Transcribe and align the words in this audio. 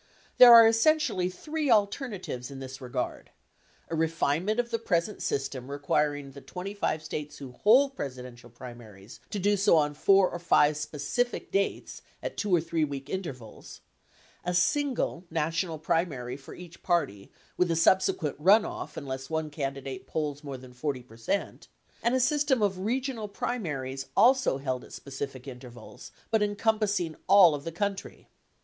There 0.39 0.51
are 0.51 0.67
essentially 0.67 1.29
three 1.29 1.69
alternatives 1.69 2.49
in 2.49 2.59
this 2.59 2.81
regard: 2.81 3.29
a 3.87 3.95
refinement 3.95 4.59
of 4.59 4.71
the 4.71 4.79
present 4.79 5.21
system 5.21 5.69
requiring 5.69 6.31
the 6.31 6.41
25 6.41 7.03
States 7.03 7.37
who 7.37 7.51
hold 7.51 7.95
Presidential 7.95 8.49
primaries 8.49 9.19
to 9.29 9.37
do 9.37 9.55
so 9.55 9.77
on 9.77 9.93
four 9.93 10.27
or 10.31 10.39
five 10.39 10.75
specific 10.75 11.51
dates 11.51 12.01
at 12.23 12.35
2 12.35 12.55
or 12.55 12.59
3 12.59 12.83
week 12.83 13.11
intervals; 13.11 13.81
a 14.43 14.55
single 14.55 15.23
national 15.29 15.77
primary 15.77 16.35
for 16.35 16.55
each 16.55 16.81
party 16.81 17.31
with 17.55 17.69
a 17.69 17.75
subsequent 17.75 18.39
runoff 18.43 18.97
unless 18.97 19.29
one 19.29 19.51
candidate 19.51 20.07
polls 20.07 20.43
more 20.43 20.57
than 20.57 20.73
40 20.73 21.03
percent; 21.03 21.67
and 22.01 22.15
a 22.15 22.19
system 22.19 22.63
of 22.63 22.79
regional 22.79 23.27
primaries 23.27 24.07
also 24.17 24.57
held 24.57 24.83
at 24.83 24.93
specific 24.93 25.47
intervals, 25.47 26.11
but 26.31 26.41
encompassing 26.41 27.15
all 27.27 27.53
of 27.53 27.65
the 27.65 27.71
country. 27.71 28.27